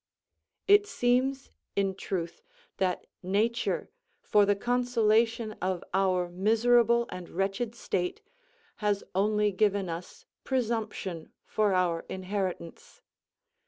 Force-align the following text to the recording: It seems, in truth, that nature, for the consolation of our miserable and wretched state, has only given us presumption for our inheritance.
It 0.67 0.87
seems, 0.87 1.51
in 1.75 1.93
truth, 1.93 2.41
that 2.77 3.05
nature, 3.21 3.91
for 4.23 4.47
the 4.47 4.55
consolation 4.55 5.51
of 5.61 5.83
our 5.93 6.27
miserable 6.31 7.05
and 7.09 7.29
wretched 7.29 7.75
state, 7.75 8.19
has 8.77 9.03
only 9.13 9.51
given 9.51 9.89
us 9.89 10.25
presumption 10.43 11.31
for 11.45 11.75
our 11.75 12.03
inheritance. 12.09 13.03